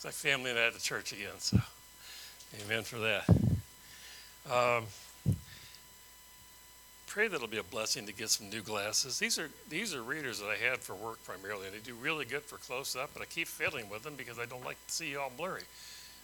[0.00, 1.38] It's like family night at the church again.
[1.40, 1.58] So,
[2.64, 3.28] amen for that.
[4.50, 4.84] Um,
[7.06, 9.18] pray that it'll be a blessing to get some new glasses.
[9.18, 12.24] These are these are readers that I had for work primarily, and they do really
[12.24, 13.10] good for close up.
[13.12, 15.64] But I keep fiddling with them because I don't like to see you all blurry.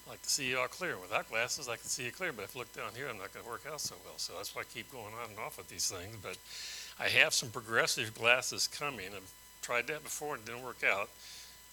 [0.07, 0.97] I like to see you all clear.
[0.97, 3.35] Without glasses, I can see you clear, but if I look down here, I'm not
[3.35, 4.17] going to work out so well.
[4.17, 6.17] So that's why I keep going on and off with these things.
[6.23, 6.39] But
[6.99, 9.09] I have some progressive glasses coming.
[9.15, 9.31] I've
[9.61, 11.11] tried that before and it didn't work out.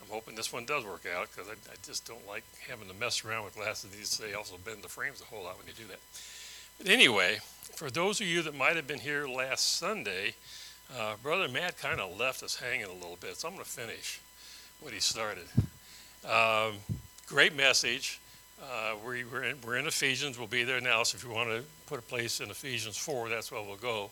[0.04, 2.94] I'm hoping this one does work out because I, I, just don't like having to
[2.94, 3.92] mess around with glasses.
[3.92, 6.00] These they also bend the frames a whole lot when you do that.
[6.78, 7.38] But anyway,
[7.75, 10.36] for those of you that might have been here last Sunday,
[10.97, 13.70] uh, Brother Matt kind of left us hanging a little bit, so I'm going to
[13.70, 14.20] finish
[14.82, 15.46] what he started.
[16.30, 16.74] Um,
[17.28, 18.20] great message.
[18.61, 20.38] Uh, we, are in, we're in Ephesians.
[20.38, 23.30] We'll be there now, so if you want to put a place in Ephesians 4,
[23.30, 24.10] that's where we'll go.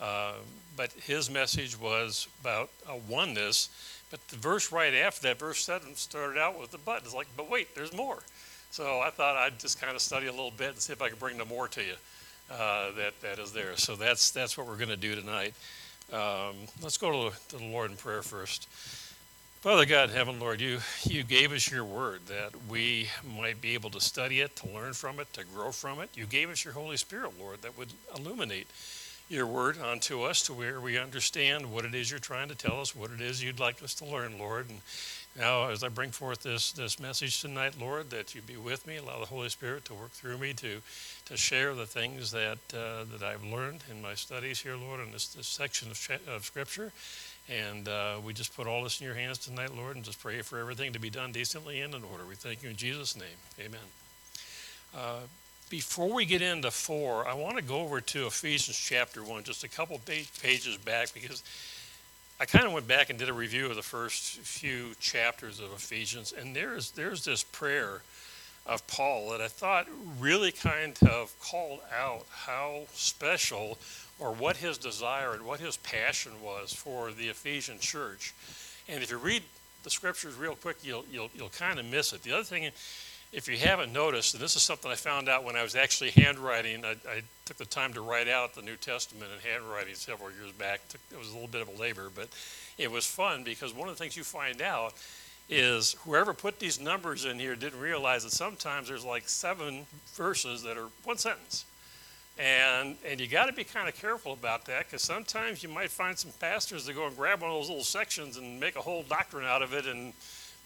[0.00, 0.32] Uh,
[0.76, 3.68] but his message was about a oneness
[4.10, 7.02] but the verse right after that, verse 7, started out with the but.
[7.04, 8.18] It's like, but wait, there's more.
[8.70, 11.08] So I thought I'd just kind of study a little bit and see if I
[11.08, 11.94] could bring the more to you
[12.50, 13.76] uh, that, that is there.
[13.76, 15.54] So that's, that's what we're going to do tonight.
[16.12, 18.68] Um, let's go to, to the Lord in prayer first.
[19.60, 23.90] Father God heaven, Lord, you, you gave us your word that we might be able
[23.90, 26.08] to study it, to learn from it, to grow from it.
[26.14, 28.66] You gave us your Holy Spirit, Lord, that would illuminate
[29.30, 32.80] your word onto us to where we understand what it is you're trying to tell
[32.80, 34.68] us, what it is you'd like us to learn, Lord.
[34.68, 34.80] And
[35.38, 38.96] now, as I bring forth this, this message tonight, Lord, that you be with me,
[38.96, 40.82] allow the Holy Spirit to work through me to,
[41.26, 45.12] to share the things that, uh, that I've learned in my studies here, Lord, in
[45.12, 46.90] this, this section of, of Scripture.
[47.48, 50.42] And uh, we just put all this in your hands tonight, Lord, and just pray
[50.42, 52.24] for everything to be done decently and in order.
[52.28, 53.26] We thank you in Jesus' name.
[53.60, 53.80] Amen.
[54.92, 55.20] Uh,
[55.70, 59.64] before we get into four, I want to go over to Ephesians chapter one, just
[59.64, 61.42] a couple pages back, because
[62.40, 65.72] I kind of went back and did a review of the first few chapters of
[65.72, 68.02] Ephesians, and there's there's this prayer
[68.66, 69.86] of Paul that I thought
[70.18, 73.78] really kind of called out how special
[74.18, 78.34] or what his desire and what his passion was for the Ephesian church.
[78.88, 79.42] And if you read
[79.82, 82.22] the scriptures real quick, you'll you'll you'll kind of miss it.
[82.24, 82.64] The other thing
[83.32, 86.10] if you haven't noticed, and this is something I found out when I was actually
[86.10, 90.30] handwriting, I, I took the time to write out the New Testament in handwriting several
[90.30, 90.80] years back.
[91.12, 92.28] It was a little bit of a labor, but
[92.76, 94.94] it was fun because one of the things you find out
[95.48, 100.62] is whoever put these numbers in here didn't realize that sometimes there's like seven verses
[100.62, 101.64] that are one sentence.
[102.38, 105.90] And, and you got to be kind of careful about that because sometimes you might
[105.90, 108.80] find some pastors that go and grab one of those little sections and make a
[108.80, 110.14] whole doctrine out of it and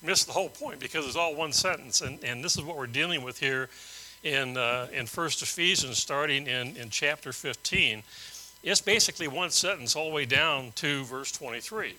[0.05, 2.01] miss the whole point because it's all one sentence.
[2.01, 3.69] And, and this is what we're dealing with here
[4.23, 8.03] in, uh, in 1st Ephesians, starting in, in chapter 15.
[8.63, 11.95] It's basically one sentence all the way down to verse 23.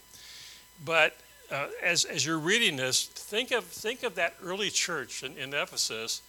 [0.84, 1.16] But
[1.52, 5.54] uh, as, as you're reading this, think of, think of that early church in, in
[5.54, 6.22] Ephesus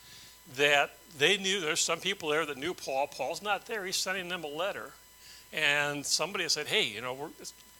[0.56, 3.06] that they knew there's some people there that knew Paul.
[3.06, 4.92] Paul's not there, he's sending them a letter.
[5.52, 7.30] And somebody said, Hey, you know,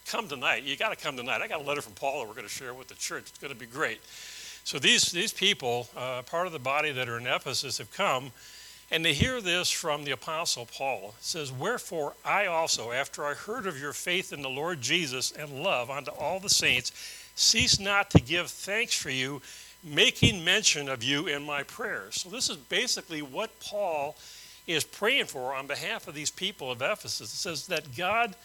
[0.07, 0.63] come tonight.
[0.63, 1.43] You got to come tonight.
[1.43, 3.25] I got a letter from Paul that we're going to share with the church.
[3.29, 4.01] It's going to be great.
[4.65, 8.33] So these, these people, uh, part of the body that are in Ephesus, have come
[8.91, 11.15] and they hear this from the Apostle Paul.
[11.19, 15.33] It says, Wherefore I also, after I heard of your faith in the Lord Jesus
[15.33, 16.93] and love unto all the saints,
[17.35, 19.43] cease not to give thanks for you,
[19.83, 22.23] making mention of you in my prayers.
[22.23, 24.17] So this is basically what Paul
[24.69, 27.33] is praying for on behalf of these people of Ephesus.
[27.33, 28.37] It says that God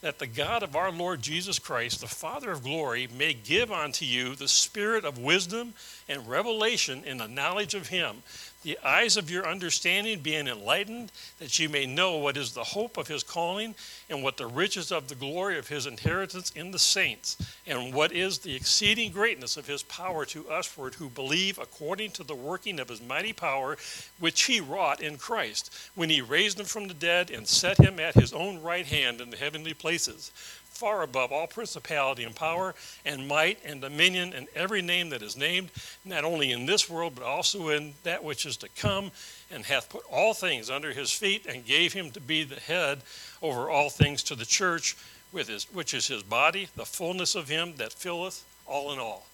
[0.00, 4.04] that the God of our Lord Jesus Christ, the Father of glory, may give unto
[4.04, 5.74] you the spirit of wisdom
[6.08, 8.22] and revelation in the knowledge of Him,
[8.62, 12.96] the eyes of your understanding being enlightened, that you may know what is the hope
[12.96, 13.74] of his calling,
[14.08, 18.12] and what the riches of the glory of his inheritance in the saints, and what
[18.12, 22.78] is the exceeding greatness of his power to usward who believe according to the working
[22.78, 23.76] of his mighty power,
[24.18, 27.98] which he wrought in Christ, when he raised him from the dead and set him
[27.98, 30.32] at his own right hand in the heavenly places
[30.80, 32.74] far above all principality and power
[33.04, 35.70] and might and dominion and every name that is named,
[36.06, 39.10] not only in this world, but also in that which is to come,
[39.50, 43.00] and hath put all things under his feet, and gave him to be the head
[43.42, 44.96] over all things to the church,
[45.34, 49.26] his, which is his body, the fullness of him that filleth all in all.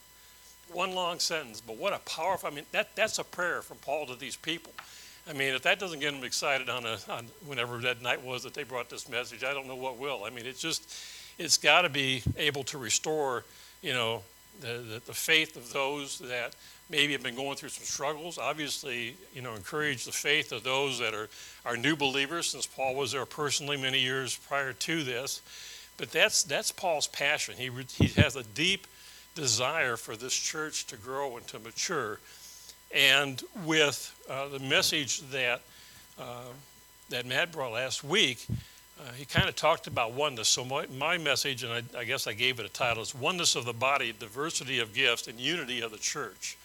[0.72, 4.06] One long sentence, but what a powerful, I mean, that, that's a prayer from Paul
[4.06, 4.72] to these people.
[5.28, 8.42] I mean, if that doesn't get them excited on, a, on whenever that night was
[8.42, 10.25] that they brought this message, I don't know what will.
[10.25, 10.92] I mean, it's just,
[11.38, 13.44] it's got to be able to restore,
[13.83, 14.23] you know,
[14.61, 16.55] the, the, the, faith of those that
[16.88, 18.38] maybe have been going through some struggles.
[18.38, 21.29] Obviously, you know, encourage the faith of those that are,
[21.67, 25.43] are new believers, since Paul was there personally many years prior to this.
[25.99, 27.55] But that's, that's Paul's passion.
[27.56, 28.87] He, he has a deep
[29.35, 32.19] desire for this church to grow and to mature.
[32.94, 35.61] And with uh, the message that,
[36.19, 36.44] uh,
[37.11, 38.47] that Matt brought last week,
[38.98, 40.48] uh, he kind of talked about oneness.
[40.48, 43.54] So my, my message, and I, I, guess I gave it a title, is Oneness
[43.54, 46.56] of the Body, Diversity of Gifts, and Unity of the Church.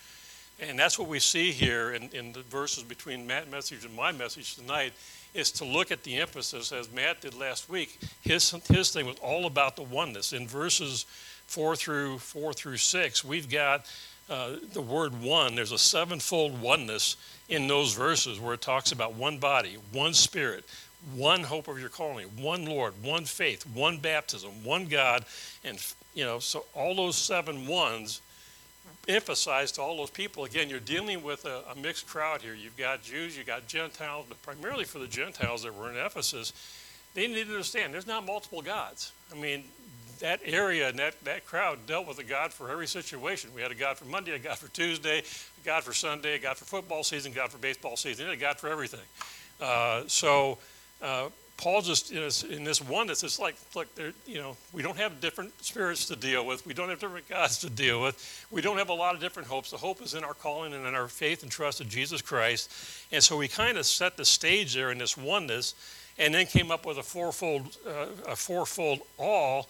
[0.59, 4.11] And that's what we see here in, in the verses between Matt's message and my
[4.11, 4.93] message tonight,
[5.33, 7.99] is to look at the emphasis, as Matt did last week.
[8.21, 10.33] His, his thing was all about the oneness.
[10.33, 11.05] In verses
[11.47, 13.89] four through four through six, we've got
[14.29, 15.55] uh, the word one.
[15.55, 17.17] There's a sevenfold oneness
[17.49, 20.63] in those verses where it talks about one body, one spirit,
[21.15, 25.25] one hope of your calling, one Lord, one faith, one baptism, one God,
[25.63, 25.77] and
[26.13, 28.21] you know, so all those seven ones
[29.07, 30.43] emphasize to all those people.
[30.43, 32.53] Again, you're dealing with a, a mixed crowd here.
[32.53, 36.53] You've got Jews, you've got Gentiles, but primarily for the Gentiles that were in Ephesus,
[37.13, 39.11] they need to understand there's not multiple gods.
[39.31, 39.63] I mean,
[40.19, 43.49] that area and that, that crowd dealt with a God for every situation.
[43.55, 46.39] We had a God for Monday, a God for Tuesday, a God for Sunday, a
[46.39, 48.99] God for football season, a God for baseball season, a God for everything.
[49.59, 50.59] Uh, so
[51.01, 51.29] uh,
[51.61, 53.87] Paul just in this, in this oneness, it's like, look,
[54.25, 56.65] you know, we don't have different spirits to deal with.
[56.65, 58.47] We don't have different gods to deal with.
[58.49, 59.69] We don't have a lot of different hopes.
[59.69, 62.71] The hope is in our calling and in our faith and trust in Jesus Christ.
[63.11, 65.75] And so we kind of set the stage there in this oneness,
[66.17, 69.69] and then came up with a fourfold, uh, a fourfold all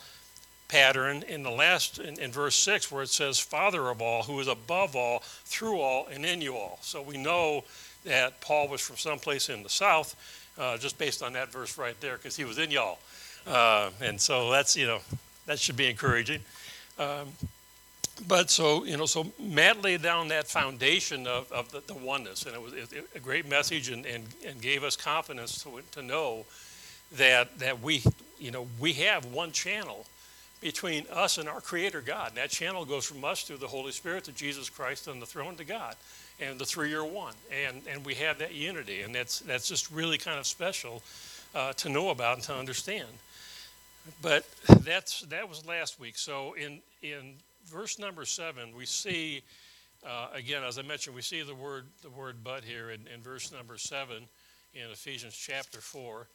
[0.70, 4.40] pattern in the last in, in, verse 6 where it says father of all who
[4.40, 7.62] is above all through all and in you all so we know
[8.06, 10.16] that paul was from someplace in the south
[10.62, 13.00] uh, just based on that verse right there, because he was in y'all.
[13.48, 15.00] Uh, and so that's, you know,
[15.48, 16.40] that should be encouraging.
[17.00, 17.30] Um,
[18.28, 22.46] but so, you know, so Matt laid down that foundation of, of the, the oneness,
[22.46, 22.74] and it was
[23.16, 26.46] a great message and, and, and gave us confidence to, to know
[27.14, 28.04] that, that we,
[28.40, 30.06] you know, we have one channel
[30.62, 32.30] between us and our Creator God.
[32.30, 35.26] And that channel goes from us through the Holy Spirit to Jesus Christ on the
[35.26, 35.96] throne to God
[36.40, 37.34] and the three are one.
[37.68, 41.02] And, and we have that unity, and that's, that's just really kind of special
[41.54, 43.08] uh, to know about and to understand.
[44.22, 44.46] But
[44.84, 46.18] that's, that was last week.
[46.18, 47.34] So in, in
[47.68, 49.44] verse number seven, we see,
[50.06, 53.22] uh, again, as I mentioned, we see the word, the word but here in, in
[53.22, 54.24] verse number seven
[54.74, 56.28] in Ephesians chapter 4.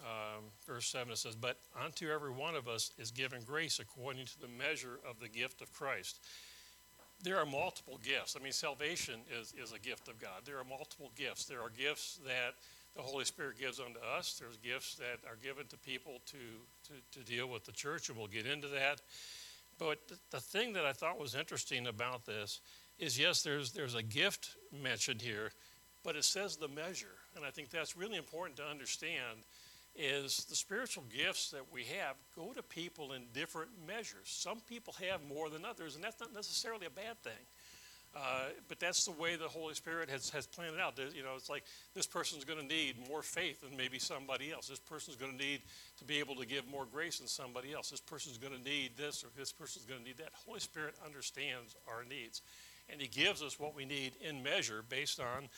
[0.00, 4.26] Um, verse 7 it says, But unto every one of us is given grace according
[4.26, 6.18] to the measure of the gift of Christ
[7.24, 8.36] there are multiple gifts.
[8.38, 10.42] I mean, salvation is, is a gift of God.
[10.44, 11.46] There are multiple gifts.
[11.46, 12.54] There are gifts that
[12.94, 14.38] the Holy Spirit gives unto us.
[14.38, 16.36] There's gifts that are given to people to,
[16.92, 19.00] to, to deal with the church, and we'll get into that.
[19.78, 22.60] But the, the thing that I thought was interesting about this
[22.98, 25.50] is yes, there's, there's a gift mentioned here,
[26.04, 27.16] but it says the measure.
[27.34, 29.40] And I think that's really important to understand
[29.96, 34.24] is the spiritual gifts that we have go to people in different measures.
[34.24, 37.32] Some people have more than others, and that's not necessarily a bad thing.
[38.16, 40.96] Uh, but that's the way the Holy Spirit has, has planned it out.
[41.14, 41.64] You know, it's like
[41.94, 44.68] this person's going to need more faith than maybe somebody else.
[44.68, 45.62] This person's going to need
[45.98, 47.90] to be able to give more grace than somebody else.
[47.90, 50.30] This person's going to need this or this person's going to need that.
[50.46, 52.42] Holy Spirit understands our needs,
[52.88, 55.48] and He gives us what we need in measure based on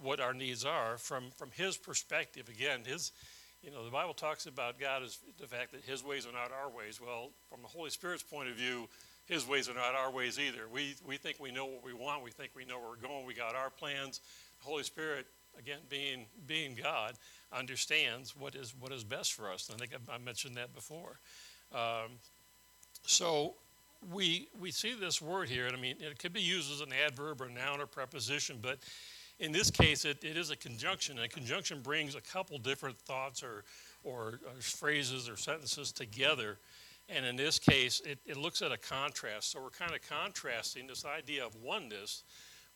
[0.00, 2.48] what our needs are from, from His perspective.
[2.48, 3.12] Again, His
[3.62, 6.52] you know, the Bible talks about God as the fact that His ways are not
[6.52, 7.00] our ways.
[7.00, 8.88] Well, from the Holy Spirit's point of view,
[9.26, 10.68] His ways are not our ways either.
[10.72, 12.22] We, we think we know what we want.
[12.22, 13.26] We think we know where we're going.
[13.26, 14.20] We got our plans.
[14.60, 15.26] The Holy Spirit,
[15.58, 17.14] again, being, being God,
[17.52, 19.68] understands what is, what is best for us.
[19.68, 21.18] And I think I, mentioned that before.
[21.72, 22.18] Um,
[23.04, 23.54] so
[24.12, 26.92] we, we see this word here, and I mean, it could be used as an
[27.04, 28.78] adverb or noun or preposition, but
[29.38, 31.16] in this case, it, it is a conjunction.
[31.16, 33.64] And a conjunction brings a couple different thoughts or,
[34.04, 36.58] or, or phrases or sentences together.
[37.08, 39.52] And in this case, it, it looks at a contrast.
[39.52, 42.24] So we're kind of contrasting this idea of oneness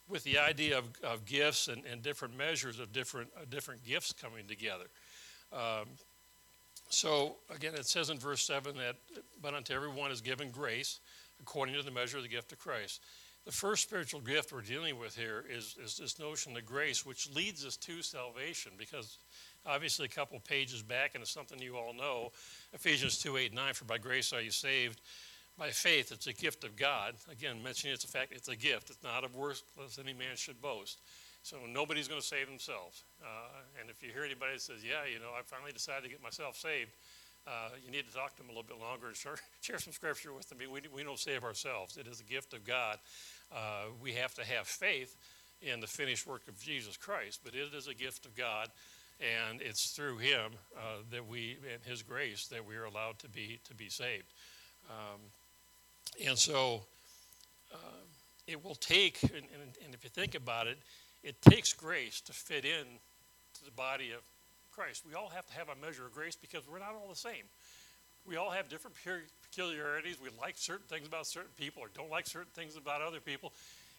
[0.09, 4.13] with the idea of, of gifts and, and different measures of different, uh, different gifts
[4.13, 4.87] coming together.
[5.53, 5.87] Um,
[6.91, 8.97] so again, it says in verse 7 that,
[9.41, 11.01] but unto everyone is given grace
[11.41, 13.01] according to the measure of the gift of Christ.
[13.51, 17.29] The first spiritual gift we're dealing with here is, is this notion of grace, which
[17.35, 19.19] leads us to salvation, because
[19.67, 22.31] obviously a couple pages back, and it's something you all know,
[22.73, 25.01] Ephesians 2 8 9, for by grace are you saved.
[25.59, 27.17] By faith, it's a gift of God.
[27.29, 28.89] Again, mentioning it's a fact, it's a gift.
[28.89, 31.01] It's not of works lest any man should boast.
[31.43, 33.03] So nobody's going to save themselves.
[33.21, 33.27] Uh,
[33.81, 36.23] and if you hear anybody that says, yeah, you know, I finally decided to get
[36.23, 36.93] myself saved,
[37.47, 39.93] uh, you need to talk to them a little bit longer and share, share some
[39.93, 40.59] scripture with them.
[40.59, 41.97] We, we don't save ourselves.
[41.97, 42.99] It is a gift of God.
[43.53, 45.17] Uh, we have to have faith
[45.61, 48.69] in the finished work of Jesus Christ, but it is a gift of God,
[49.21, 53.29] and it's through Him uh, that we, and His grace, that we are allowed to
[53.29, 54.33] be to be saved.
[54.89, 55.21] Um,
[56.27, 56.83] and so,
[57.73, 57.77] uh,
[58.47, 60.79] it will take, and, and, and if you think about it,
[61.23, 62.85] it takes grace to fit in
[63.55, 64.23] to the body of
[64.73, 65.05] Christ.
[65.07, 67.45] We all have to have a measure of grace because we're not all the same.
[68.27, 68.97] We all have different
[69.51, 70.17] peculiarities.
[70.21, 73.53] We like certain things about certain people or don't like certain things about other people.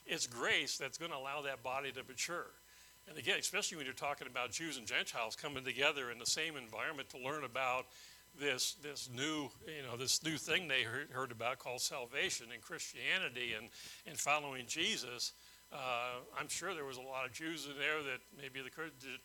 [0.05, 2.47] It's grace that's going to allow that body to mature.
[3.07, 6.55] And again, especially when you're talking about Jews and Gentiles coming together in the same
[6.55, 7.85] environment to learn about
[8.39, 12.61] this this new you know this new thing they heard, heard about called salvation and
[12.61, 13.67] Christianity and
[14.07, 15.33] and following Jesus.
[15.71, 18.69] Uh, I'm sure there was a lot of Jews in there that maybe the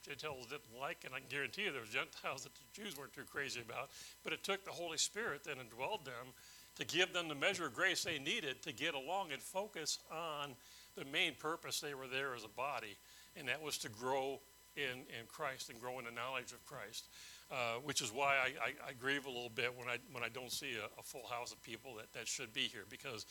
[0.07, 3.13] Gentiles didn't like, and I can guarantee you there was Gentiles that the Jews weren't
[3.13, 3.91] too crazy about.
[4.23, 6.35] But it took the Holy Spirit then indwelled them
[6.77, 10.55] to give them the measure of grace they needed to get along and focus on
[10.97, 12.97] the main purpose they were there as a body,
[13.35, 14.41] and that was to grow
[14.77, 17.09] in, in Christ and grow in the knowledge of Christ.
[17.49, 20.29] Uh, which is why I, I, I, grieve a little bit when I, when I
[20.29, 22.83] don't see a, a, full house of people that, that should be here.
[22.91, 23.25] Because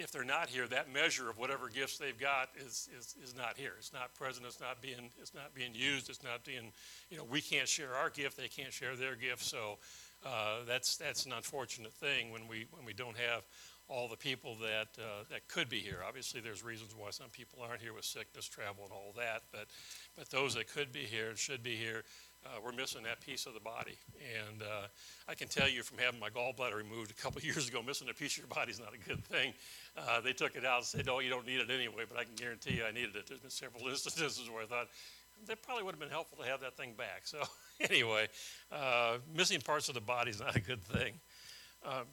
[0.00, 3.56] if they're not here, that measure of whatever gifts they've got is, is, is not
[3.56, 3.72] here.
[3.78, 4.46] It's not present.
[4.46, 6.08] It's not being it's not being used.
[6.08, 6.72] It's not being
[7.10, 8.36] you know we can't share our gift.
[8.36, 9.42] They can't share their gift.
[9.42, 9.78] So
[10.24, 13.42] uh, that's that's an unfortunate thing when we when we don't have
[13.88, 15.98] all the people that uh, that could be here.
[16.06, 19.42] Obviously, there's reasons why some people aren't here with sickness, travel, and all that.
[19.52, 19.66] But
[20.16, 22.04] but those that could be here and should be here,
[22.46, 23.96] uh, we're missing that piece of the body.
[24.48, 24.86] And uh,
[25.28, 28.14] I can tell you from having my gallbladder removed a couple years ago, missing a
[28.14, 29.52] piece of your body is not a good thing.
[29.96, 32.24] Uh, they took it out and said, "Oh, you don't need it anyway." But I
[32.24, 33.26] can guarantee you, I needed it.
[33.26, 34.88] There's been several instances where I thought
[35.46, 37.22] that probably would have been helpful to have that thing back.
[37.24, 37.42] So
[37.80, 38.28] anyway,
[38.72, 41.14] uh, missing parts of the body is not a good thing.
[41.84, 42.04] Um,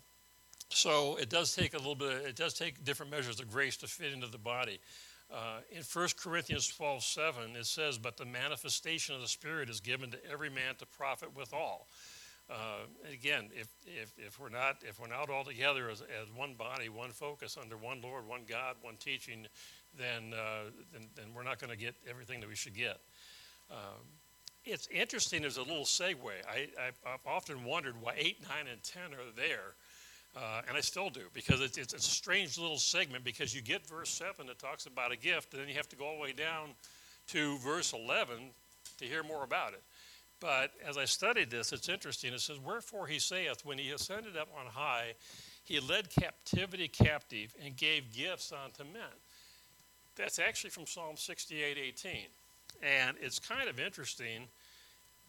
[0.69, 3.87] so it does take a little bit, it does take different measures of grace to
[3.87, 4.79] fit into the body.
[5.33, 9.79] Uh, in 1 Corinthians 12 7, it says, But the manifestation of the Spirit is
[9.79, 11.87] given to every man to profit withal.
[12.49, 16.53] Uh, again, if, if, if, we're not, if we're not all together as, as one
[16.53, 19.47] body, one focus, under one Lord, one God, one teaching,
[19.97, 22.99] then, uh, then, then, we're not going to get everything that we should get.
[23.69, 23.99] Um,
[24.63, 26.15] it's interesting, there's a little segue.
[26.49, 26.67] I,
[27.03, 29.75] have often wondered why 8, 9, and 10 are there
[30.37, 33.85] uh, and I still do because it's, it's, a strange little segment because you get
[33.87, 36.21] verse 7 that talks about a gift, and then you have to go all the
[36.21, 36.69] way down
[37.29, 38.37] to verse 11
[38.99, 39.81] to hear more about it.
[40.39, 42.33] But as I studied this, it's interesting.
[42.33, 45.13] It says, Wherefore he saith, When he ascended up on high,
[45.63, 49.01] he led captivity captive and gave gifts unto men.
[50.15, 52.11] That's actually from Psalm 68 18.
[52.83, 54.43] And it's kind of interesting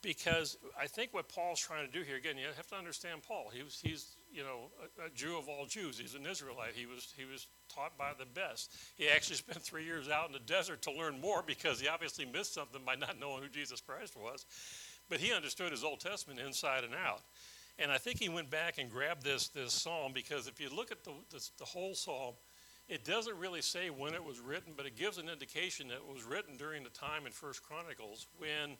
[0.02, 3.50] because I think what Paul's trying to do here, again, you have to understand Paul.
[3.52, 5.98] He was, he's you know, a, a, Jew of all Jews.
[5.98, 6.72] He's an Israelite.
[6.74, 8.74] He was, he was taught by the best.
[8.96, 12.24] He actually spent three years out in the desert to learn more because he obviously
[12.24, 14.46] missed something by not knowing who Jesus Christ was.
[15.08, 17.22] But he understood his Old Testament inside and out.
[17.78, 20.90] And I think he went back and grabbed this, this psalm because if you look
[20.90, 21.12] at the,
[21.58, 22.34] the whole psalm,
[22.88, 26.06] it doesn't really say when it was written, but it gives an indication that it
[26.06, 28.76] was written during the time in First Chronicles when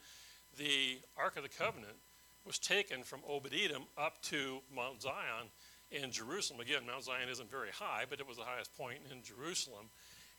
[0.56, 1.96] the Ark of the Covenant
[2.44, 5.50] was taken from Obed Edom up to Mount Zion
[5.90, 6.60] in Jerusalem.
[6.60, 9.86] Again, Mount Zion isn't very high, but it was the highest point in Jerusalem.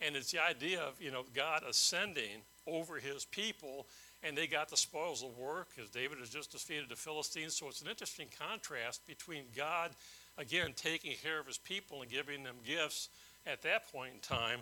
[0.02, 3.88] And it's the idea of, you know, God ascending over his people,
[4.24, 7.56] and they got the spoils of war because David has just defeated the Philistines.
[7.56, 9.92] So it's an interesting contrast between God,
[10.38, 13.10] again, taking care of his people and giving them gifts
[13.46, 14.60] at that point in time,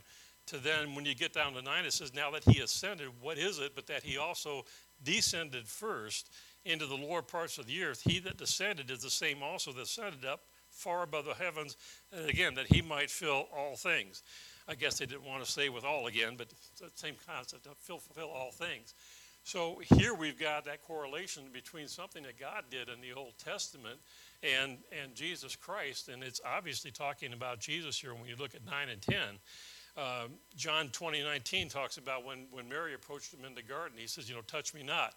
[0.48, 3.38] to then when you get down to 9, it says, now that he ascended, what
[3.38, 3.76] is it?
[3.76, 4.64] But that he also
[5.04, 6.30] descended first
[6.66, 8.02] into the lower parts of the earth.
[8.04, 11.76] He that descended is the same also that ascended up far above the heavens,
[12.12, 14.22] and again, that he might fill all things.
[14.68, 16.50] I guess they didn't want to say with all again, but
[16.80, 18.94] the same concept, to fulfill all things.
[19.44, 23.98] So here we've got that correlation between something that God did in the Old Testament
[24.44, 28.66] and, and Jesus Christ, and it's obviously talking about Jesus here when you look at
[28.66, 29.18] 9 and 10.
[29.98, 34.08] Um, John 20, 19 talks about when, when Mary approached him in the garden, he
[34.08, 35.16] says, You know, touch me not.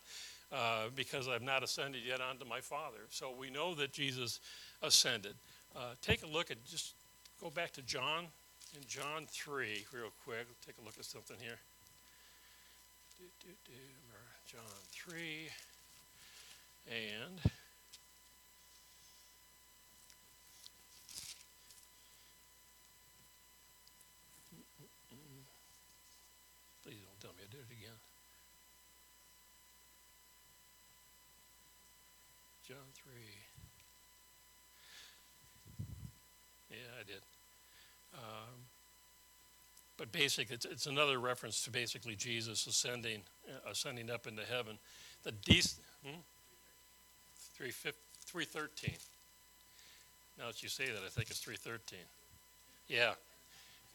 [0.51, 2.99] Uh, because I've not ascended yet unto my Father.
[3.11, 4.41] So we know that Jesus
[4.83, 5.35] ascended.
[5.77, 6.95] Uh, take a look at, just
[7.41, 8.27] go back to John,
[8.75, 10.47] in John 3, real quick.
[10.65, 11.59] Take a look at something here.
[14.47, 14.61] John
[14.93, 15.49] 3,
[16.89, 17.41] and.
[26.83, 27.99] Please don't tell me I did it again.
[32.67, 33.13] John 3.
[36.71, 37.23] Yeah, I did.
[38.15, 38.67] Um,
[40.01, 44.79] but basically, it's, it's, another reference to basically Jesus ascending, uh, ascending up into heaven.
[45.25, 45.61] The de-
[46.03, 46.21] hmm?
[47.59, 48.95] 313.
[50.39, 51.99] Now that you say that, I think it's 313.
[52.89, 53.13] Yeah.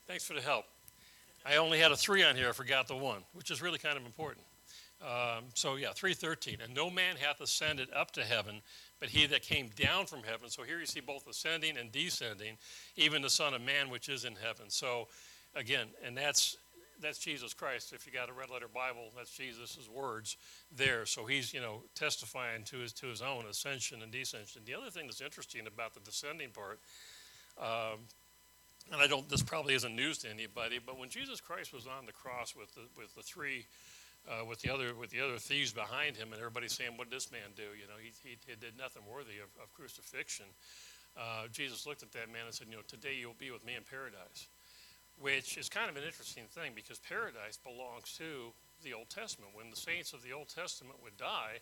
[0.06, 0.66] Thanks for the help.
[1.44, 2.50] I only had a three on here.
[2.50, 4.46] I forgot the one, which is really kind of important.
[5.02, 6.58] Um, so yeah, three thirteen.
[6.64, 8.62] And no man hath ascended up to heaven,
[9.00, 10.50] but he that came down from heaven.
[10.50, 12.58] So here you see both ascending and descending,
[12.96, 14.70] even the Son of Man which is in heaven.
[14.70, 15.08] So
[15.56, 16.58] again, and that's
[17.02, 17.94] that's Jesus Christ.
[17.94, 20.38] If you got a red letter Bible, that's Jesus' words
[20.76, 21.06] there.
[21.06, 24.66] So he's you know testifying to his to his own ascension and descension.
[24.66, 26.80] The other thing that's interesting about the descending part.
[27.58, 28.00] Um,
[28.92, 29.28] and I don't.
[29.30, 32.74] This probably isn't news to anybody, but when Jesus Christ was on the cross with
[32.76, 33.66] the with the three,
[34.30, 37.18] uh, with the other with the other thieves behind him, and everybody saying, "What did
[37.18, 40.46] this man do?" You know, he he, he did nothing worthy of, of crucifixion.
[41.18, 43.74] Uh, Jesus looked at that man and said, "You know, today you'll be with me
[43.76, 44.48] in paradise,"
[45.20, 48.54] which is kind of an interesting thing because paradise belongs to
[48.84, 49.52] the Old Testament.
[49.54, 51.60] When the saints of the Old Testament would die,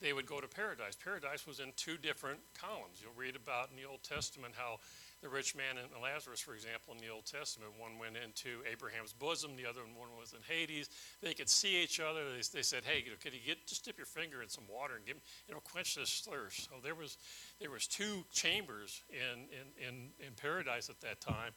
[0.00, 0.96] they would go to paradise.
[0.96, 3.00] Paradise was in two different columns.
[3.00, 4.78] You'll read about in the Old Testament how
[5.22, 9.14] the rich man and Lazarus, for example, in the Old Testament, one went into Abraham's
[9.14, 10.90] bosom, the other one was in Hades.
[11.22, 12.20] They could see each other.
[12.28, 14.64] They, they said, "Hey, you know, could you get just dip your finger in some
[14.68, 15.16] water and give,
[15.48, 17.16] you know, quench this thirst?" So there was,
[17.58, 21.52] there was two chambers in in in, in paradise at that time.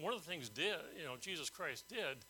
[0.00, 2.24] One of the things did, you know, Jesus Christ did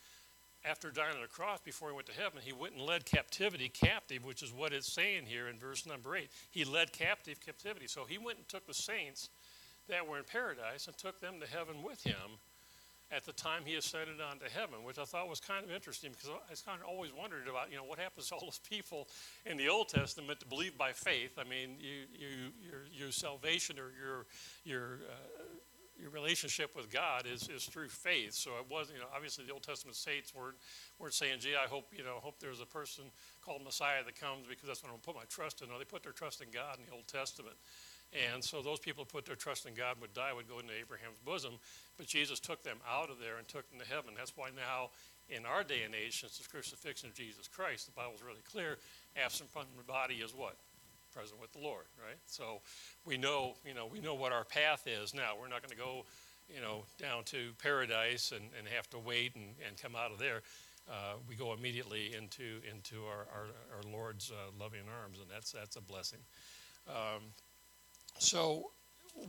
[0.65, 3.69] after dying on the cross before he went to heaven, he went and led captivity
[3.69, 6.31] captive, which is what it's saying here in verse number eight.
[6.51, 7.89] He led captive captivity.
[7.89, 9.29] So he went and took the saints
[9.89, 12.39] that were in paradise and took them to heaven with him
[13.11, 16.13] at the time he ascended on to heaven, which I thought was kind of interesting
[16.13, 19.07] because I kind of always wondered about, you know, what happens to all those people
[19.45, 21.33] in the Old Testament to believe by faith.
[21.39, 22.29] I mean, you, you,
[22.63, 24.27] your, your salvation or your,
[24.65, 25.42] your, uh,
[26.03, 28.35] your relationship with God is, is through faith.
[28.35, 30.57] So it wasn't, you know, obviously the Old Testament saints weren't,
[30.99, 33.05] weren't saying, gee, I hope, you know, hope there's a person
[33.41, 35.69] called Messiah that comes because that's what I'm going to put my trust in.
[35.69, 37.55] No, they put their trust in God in the Old Testament.
[38.13, 40.75] And so those people who put their trust in God would die, would go into
[40.75, 41.55] Abraham's bosom.
[41.97, 44.13] But Jesus took them out of there and took them to heaven.
[44.17, 44.91] That's why now,
[45.31, 48.77] in our day and age, since the crucifixion of Jesus Christ, the Bible's really clear
[49.17, 50.59] absent from the body is what?
[51.13, 52.19] Present with the Lord, right?
[52.27, 52.61] So
[53.05, 55.33] we know, you know, we know what our path is now.
[55.39, 56.05] We're not going to go,
[56.53, 60.19] you know, down to paradise and, and have to wait and, and come out of
[60.19, 60.43] there.
[60.91, 63.47] Uh, we go immediately into into our, our,
[63.77, 66.19] our Lord's uh, loving arms, and that's that's a blessing.
[66.89, 67.23] Um,
[68.19, 68.71] so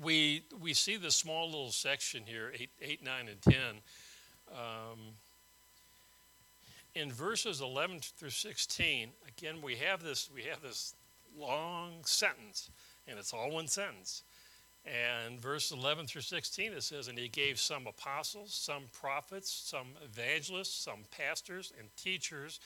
[0.02, 3.82] we we see this small little section here, eight, eight nine, and ten.
[4.52, 5.00] Um,
[6.96, 10.93] in verses 11 through 16, again we have this we have this
[11.38, 12.69] long sentence,
[13.08, 14.24] and it's all one sentence.
[14.86, 19.88] And verse 11 through 16, it says, And he gave some apostles, some prophets, some
[20.04, 22.60] evangelists, some pastors and teachers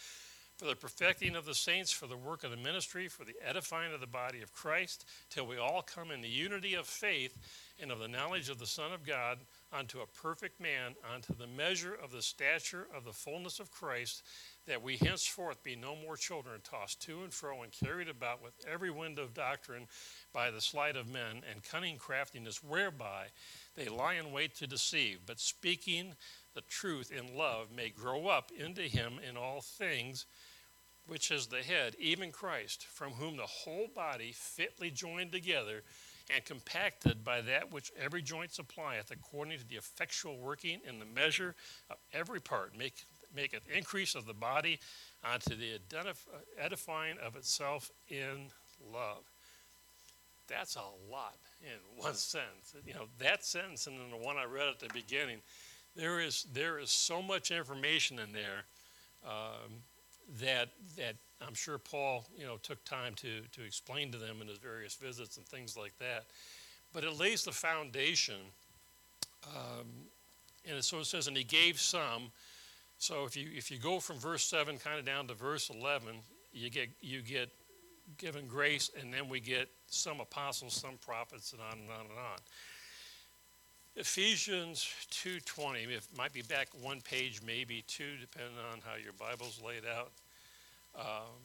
[0.57, 3.93] for the perfecting of the saints, for the work of the ministry, for the edifying
[3.93, 7.37] of the body of Christ, till we all come in the unity of faith
[7.79, 9.37] and of the knowledge of the Son of God,
[9.71, 14.23] unto a perfect man, unto the measure of the stature of the fullness of Christ,
[14.65, 18.53] that we henceforth be no more children tossed to and fro and carried about with
[18.71, 19.87] every wind of doctrine
[20.33, 23.27] by the sleight of men and cunning craftiness, whereby
[23.75, 26.15] they lie in wait to deceive, but speaking
[26.53, 30.25] the truth in love may grow up into him in all things
[31.07, 35.83] which is the head, even Christ, from whom the whole body fitly joined together
[36.33, 41.05] and compacted by that which every joint supplieth, according to the effectual working in the
[41.05, 41.55] measure
[41.89, 44.79] of every part, make, maketh increase of the body
[45.23, 45.79] unto the
[46.59, 48.49] edifying of itself in
[48.93, 49.23] love.
[50.47, 52.75] That's a lot in one sentence.
[52.85, 55.39] You know, that sentence and then the one I read at the beginning,
[55.95, 58.65] there is, there is so much information in there.
[59.25, 59.83] Um,
[60.41, 64.47] that that I'm sure Paul, you know, took time to to explain to them in
[64.47, 66.25] his various visits and things like that.
[66.93, 68.37] But it lays the foundation.
[69.55, 69.87] Um,
[70.69, 72.31] and so it says, and he gave some.
[72.97, 76.15] So if you if you go from verse seven kind of down to verse eleven,
[76.51, 77.49] you get you get
[78.17, 82.17] given grace, and then we get some apostles, some prophets, and on and on and
[82.17, 82.37] on.
[83.97, 85.85] Ephesians 2:20.
[85.85, 90.11] It might be back one page, maybe two, depending on how your Bible's laid out.
[90.93, 91.43] Um,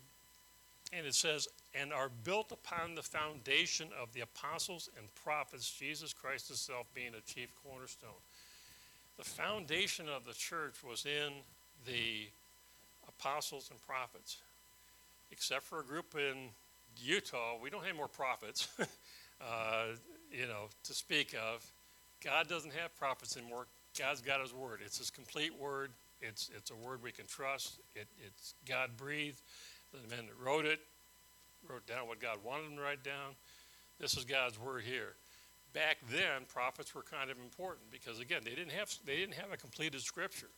[0.92, 6.12] and it says, "And are built upon the foundation of the apostles and prophets, Jesus
[6.12, 8.20] Christ Himself being a chief cornerstone."
[9.16, 11.42] The foundation of the church was in
[11.86, 12.30] the
[13.08, 14.36] apostles and prophets.
[15.30, 16.52] Except for a group in
[16.98, 18.68] Utah, we don't have more prophets,
[19.40, 19.96] uh,
[20.30, 21.72] you know, to speak of
[22.24, 23.66] God doesn't have prophets anymore.
[23.98, 24.80] God's got His Word.
[24.84, 25.90] It's His complete Word.
[26.20, 27.80] It's, it's a Word we can trust.
[27.96, 29.40] It, it's God breathed.
[29.92, 30.80] The men that wrote it
[31.68, 33.34] wrote down what God wanted them to write down.
[34.00, 35.14] This is God's Word here.
[35.72, 39.52] back then prophets were kind of important because again they didn't have they didn't have
[39.52, 40.50] a completed scripture.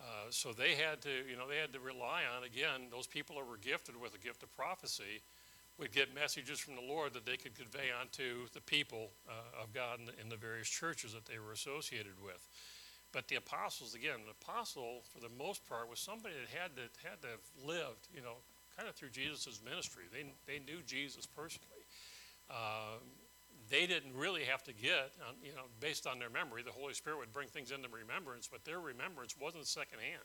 [0.00, 3.36] Uh, so they had to, you know, they had to rely on again those people
[3.36, 5.22] that were gifted with the gift of prophecy
[5.78, 9.72] would get messages from the Lord that they could convey onto the people uh, of
[9.72, 12.46] God in the, in the various churches that they were associated with.
[13.12, 16.82] But the apostles, again, an apostle for the most part was somebody that had to
[17.06, 18.42] had to have lived, you know,
[18.76, 20.04] kind of through Jesus' ministry.
[20.12, 21.86] They they knew Jesus personally.
[22.50, 22.98] Uh,
[23.70, 26.62] they didn't really have to get, um, you know, based on their memory.
[26.62, 30.22] The Holy Spirit would bring things into remembrance, but their remembrance wasn't secondhand.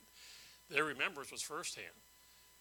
[0.70, 1.96] Their remembrance was firsthand.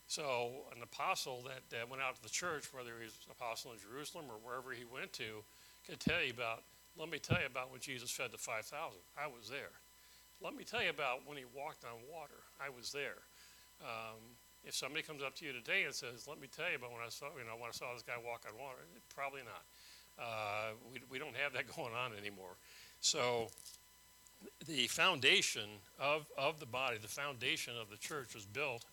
[0.09, 3.73] So an apostle that, that went out to the church, whether he was an apostle
[3.73, 5.44] in Jerusalem or wherever he went to,
[5.87, 6.64] could tell you about.
[6.97, 9.05] Let me tell you about when Jesus fed the five thousand.
[9.14, 9.71] I was there.
[10.40, 12.40] Let me tell you about when he walked on water.
[12.59, 13.23] I was there.
[13.85, 14.18] Um,
[14.64, 17.05] if somebody comes up to you today and says, "Let me tell you about when
[17.05, 18.83] I saw, you know, when I saw this guy walk on water,"
[19.14, 19.62] probably not.
[20.18, 22.57] Uh, we, we don't have that going on anymore.
[23.01, 23.49] So
[24.66, 25.68] the foundation
[26.01, 28.85] of, of the body, the foundation of the church was built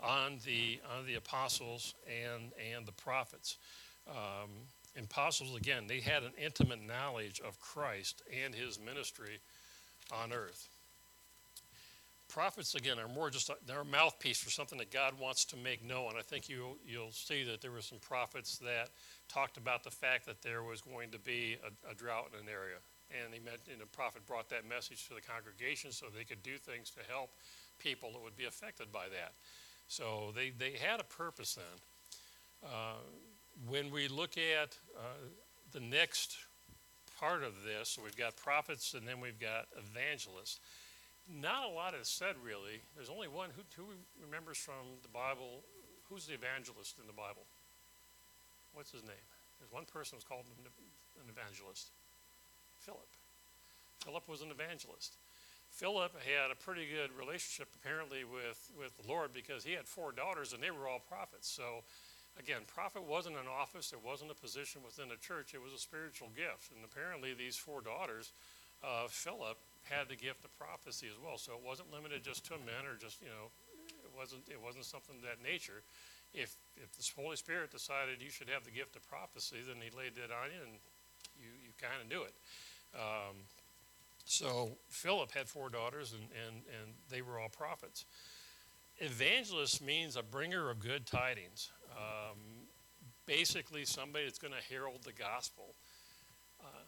[0.00, 3.56] on the, on the apostles and, and the prophets.
[4.08, 4.50] Um,
[5.02, 9.38] apostles, again, they had an intimate knowledge of Christ and his ministry
[10.12, 10.68] on earth.
[12.28, 15.56] Prophets, again, are more just a, they're a mouthpiece for something that God wants to
[15.56, 16.14] make known.
[16.18, 18.88] I think you, you'll see that there were some prophets that
[19.28, 22.52] talked about the fact that there was going to be a, a drought in an
[22.52, 22.78] area.
[23.22, 26.42] And, he meant, and the prophet brought that message to the congregation so they could
[26.42, 27.30] do things to help
[27.78, 29.34] people that would be affected by that.
[29.88, 32.70] So they, they had a purpose then.
[32.70, 32.94] Uh,
[33.68, 35.00] when we look at uh,
[35.72, 36.38] the next
[37.20, 40.60] part of this, so we've got prophets and then we've got evangelists.
[41.28, 42.82] Not a lot is said really.
[42.96, 43.88] There's only one who, who
[44.20, 45.62] remembers from the Bible.
[46.10, 47.46] Who's the evangelist in the Bible?
[48.74, 49.26] What's his name?
[49.60, 51.90] There's one person who's called an evangelist.
[52.80, 53.08] Philip.
[54.04, 55.16] Philip was an evangelist.
[55.74, 60.14] Philip had a pretty good relationship apparently with, with the Lord because he had four
[60.14, 61.50] daughters and they were all prophets.
[61.50, 61.82] So,
[62.38, 65.82] again, prophet wasn't an office, it wasn't a position within the church, it was a
[65.82, 66.70] spiritual gift.
[66.70, 68.30] And apparently, these four daughters
[68.86, 71.42] of Philip had the gift of prophecy as well.
[71.42, 73.50] So, it wasn't limited just to men or just, you know,
[74.06, 75.82] it wasn't, it wasn't something of that nature.
[76.30, 79.90] If, if the Holy Spirit decided you should have the gift of prophecy, then he
[79.90, 80.78] laid that on you and
[81.34, 82.34] you, you kind of do it.
[82.94, 83.42] Um,
[84.24, 88.06] so Philip had four daughters, and, and, and they were all prophets.
[88.98, 91.70] Evangelist means a bringer of good tidings.
[91.92, 92.38] Um,
[93.26, 95.74] basically, somebody that's going to herald the gospel.
[96.60, 96.86] Uh,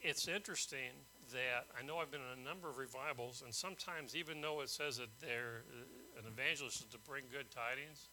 [0.00, 0.90] it's interesting
[1.32, 4.70] that I know I've been in a number of revivals, and sometimes, even though it
[4.70, 8.08] says that they're uh, an evangelist is to bring good tidings,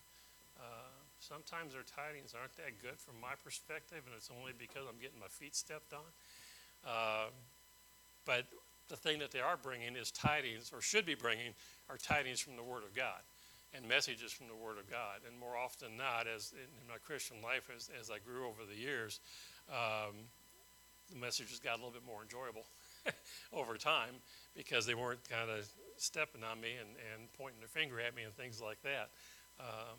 [0.59, 4.99] uh, sometimes their tidings aren't that good from my perspective, and it's only because I'm
[5.01, 6.11] getting my feet stepped on.
[6.85, 7.29] Uh,
[8.27, 8.45] but
[8.89, 11.53] the thing that they are bringing is tidings, or should be bringing,
[11.89, 13.23] are tidings from the Word of God
[13.73, 15.21] and messages from the Word of God.
[15.27, 18.61] And more often than not, as in, my Christian life, as, as I grew over
[18.69, 19.19] the years,
[19.69, 20.15] um,
[21.11, 22.63] the messages got a little bit more enjoyable
[23.53, 24.15] over time
[24.55, 28.23] because they weren't kind of stepping on me and, and pointing their finger at me
[28.23, 29.09] and things like that.
[29.59, 29.97] Um,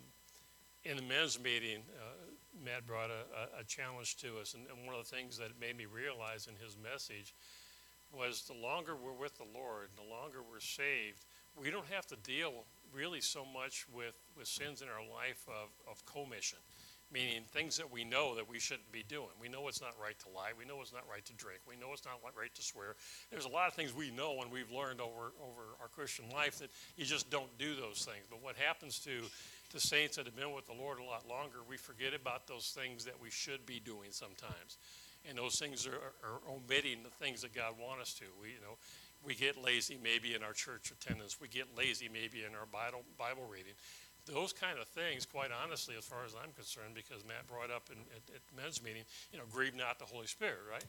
[0.85, 2.29] in the men's meeting, uh,
[2.63, 5.59] Matt brought a, a, a, challenge to us, and, and one of the things that
[5.59, 7.33] made me realize in his message
[8.11, 11.25] was the longer we're with the Lord, the longer we're saved,
[11.59, 15.69] we don't have to deal really so much with, with sins in our life of,
[15.89, 16.57] of commission,
[17.11, 19.29] meaning things that we know that we shouldn't be doing.
[19.39, 20.51] We know it's not right to lie.
[20.57, 21.61] We know it's not right to drink.
[21.67, 22.95] We know it's not right to swear.
[23.29, 26.59] There's a lot of things we know and we've learned over, over our Christian life
[26.59, 28.25] that you just don't do those things.
[28.29, 29.21] But what happens to
[29.71, 32.75] the saints that have been with the Lord a lot longer, we forget about those
[32.75, 34.77] things that we should be doing sometimes
[35.27, 38.25] and those things are, are omitting the things that God wants us to.
[38.41, 38.77] We, you know,
[39.23, 41.41] we get lazy maybe in our church attendance.
[41.41, 43.73] We get lazy maybe in our Bible, Bible reading.
[44.25, 47.89] Those kind of things, quite honestly, as far as I'm concerned, because Matt brought up
[47.91, 50.85] in, at, at men's meeting, you know, grieve not the Holy Spirit, right?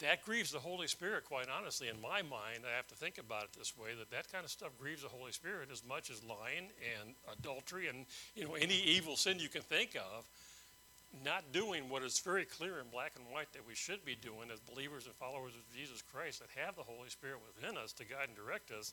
[0.00, 1.88] That grieves the Holy Spirit, quite honestly.
[1.88, 4.50] In my mind, I have to think about it this way: that that kind of
[4.50, 6.68] stuff grieves the Holy Spirit as much as lying
[7.00, 10.28] and adultery and you know any evil sin you can think of
[11.24, 14.50] not doing what is very clear in black and white that we should be doing
[14.52, 18.04] as believers and followers of Jesus Christ that have the Holy Spirit within us to
[18.04, 18.92] guide and direct us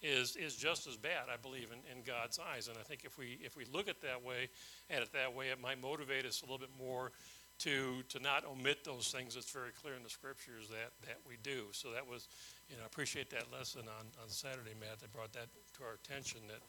[0.00, 2.68] is is just as bad, I believe, in, in God's eyes.
[2.68, 4.48] And I think if we if we look at that way,
[4.90, 7.12] at it that way, it might motivate us a little bit more
[7.60, 11.36] to to not omit those things that's very clear in the scriptures that that we
[11.42, 11.66] do.
[11.72, 12.28] So that was
[12.68, 15.94] you know, I appreciate that lesson on, on Saturday, Matt, that brought that to our
[15.94, 16.60] attention that,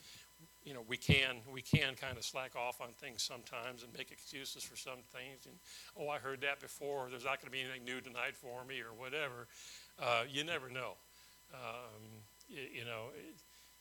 [0.64, 4.12] you know, we can, we can kind of slack off on things sometimes and make
[4.12, 5.46] excuses for some things.
[5.46, 5.56] And,
[5.98, 7.08] oh, I heard that before.
[7.10, 9.48] There's not going to be anything new tonight for me or whatever.
[9.98, 10.94] Uh, you never know.
[11.54, 12.04] Um,
[12.48, 13.08] you, you know,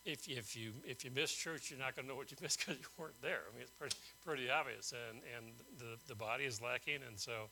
[0.04, 2.60] if, if you if you miss church, you're not going to know what you missed
[2.60, 3.42] because you weren't there.
[3.50, 7.50] I mean, it's pretty pretty obvious, and and the the body is lacking, and so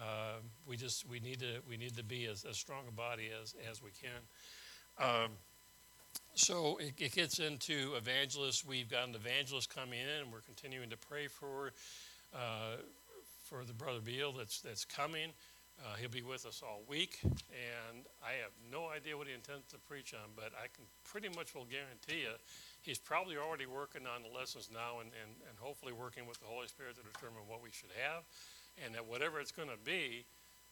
[0.00, 3.30] uh, we just we need to we need to be as, as strong a body
[3.40, 4.20] as as we can.
[4.98, 5.32] Um,
[6.34, 8.64] so it, it, gets into evangelists.
[8.64, 11.72] We've got an evangelist coming in, and we're continuing to pray for
[12.34, 12.76] uh,
[13.44, 15.30] for the brother Beal that's that's coming.
[15.80, 19.66] Uh, he'll be with us all week, and I have no idea what he intends
[19.72, 22.36] to preach on, but I can pretty much will guarantee you
[22.82, 26.46] he's probably already working on the lessons now and, and, and hopefully working with the
[26.46, 28.26] Holy Spirit to determine what we should have,
[28.84, 30.26] and that whatever it's going to be,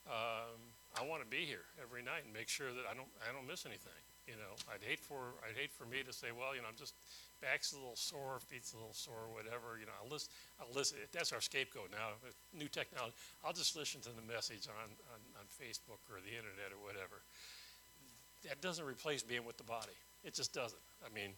[0.06, 0.58] um,
[0.98, 3.46] I want to be here every night and make sure that I don't I don't
[3.46, 4.02] miss anything.
[4.26, 6.78] You know, I'd hate for I'd hate for me to say, well, you know, I'm
[6.78, 6.94] just
[7.40, 9.80] back's a little sore, feet's a little sore, whatever.
[9.80, 10.30] You know, I'll listen.
[10.60, 10.98] I'll listen.
[11.12, 12.20] That's our scapegoat now.
[12.52, 13.14] New technology.
[13.44, 17.24] I'll just listen to the message on, on, on Facebook or the internet or whatever.
[18.46, 19.96] That doesn't replace being with the body.
[20.24, 20.80] It just doesn't.
[21.04, 21.32] I mean,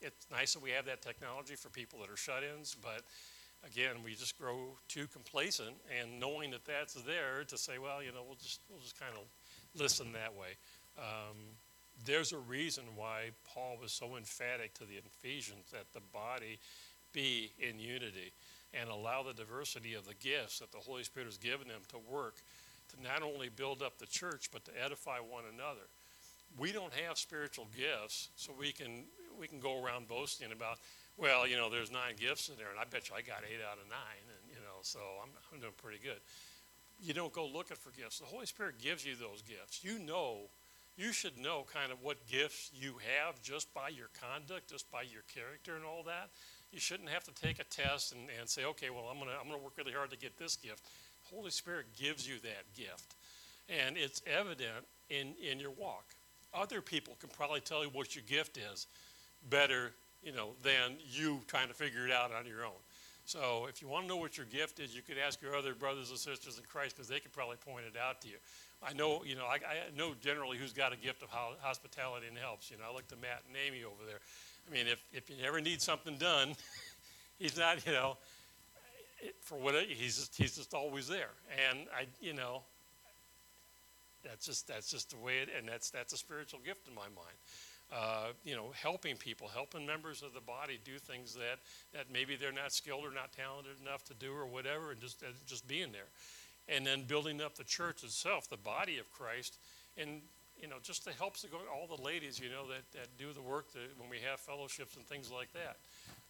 [0.00, 3.02] it's nice that we have that technology for people that are shut-ins, but
[3.66, 8.12] again, we just grow too complacent and knowing that that's there to say, well, you
[8.12, 9.24] know, we'll just we'll just kind of
[9.80, 10.56] listen that way.
[10.98, 11.36] Um,
[12.04, 16.58] there's a reason why Paul was so emphatic to the Ephesians that the body
[17.12, 18.32] be in unity
[18.78, 21.96] and allow the diversity of the gifts that the Holy Spirit has given them to
[22.10, 22.42] work
[22.90, 25.86] to not only build up the church but to edify one another.
[26.58, 29.04] We don't have spiritual gifts, so we can
[29.38, 30.78] we can go around boasting about,
[31.16, 33.62] well, you know, there's nine gifts in there, and I bet you I got eight
[33.62, 36.20] out of nine, and you know, so I'm, I'm doing pretty good.
[37.00, 38.18] You don't go looking for gifts.
[38.18, 39.84] The Holy Spirit gives you those gifts.
[39.84, 40.50] You know
[40.96, 45.02] you should know kind of what gifts you have just by your conduct, just by
[45.02, 46.30] your character and all that.
[46.72, 49.48] You shouldn't have to take a test and, and say, okay, well, I'm to I'm
[49.48, 50.84] gonna work really hard to get this gift.
[51.24, 53.16] Holy Spirit gives you that gift.
[53.68, 56.04] And it's evident in, in your walk.
[56.52, 58.86] Other people can probably tell you what your gift is
[59.50, 59.92] better,
[60.24, 62.80] you know, than you trying to figure it out on your own.
[63.26, 65.74] So if you want to know what your gift is, you could ask your other
[65.74, 68.36] brothers and sisters in Christ because they could probably point it out to you.
[68.82, 72.36] I know, you know, I, I know generally who's got a gift of hospitality and
[72.36, 72.70] helps.
[72.70, 74.20] You know, I look to Matt and Amy over there.
[74.68, 76.54] I mean, if, if you ever need something done,
[77.38, 78.18] he's not, you know,
[79.22, 81.30] eh, for what he's just, he's just always there.
[81.70, 82.62] And I, you know,
[84.24, 87.02] that's just that's just the way it, and that's that's a spiritual gift in my
[87.02, 87.36] mind.
[87.92, 91.60] Uh, you know, helping people, helping members of the body do things that
[91.92, 95.22] that maybe they're not skilled or not talented enough to do or whatever, and just
[95.46, 96.08] just being there
[96.68, 99.58] and then building up the church itself, the body of Christ,
[99.96, 100.22] and
[100.60, 103.32] you know, just the helps to help all the ladies, you know, that, that do
[103.32, 105.76] the work that when we have fellowships and things like that.